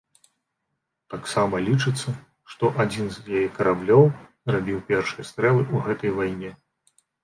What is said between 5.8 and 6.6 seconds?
гэтай вайне.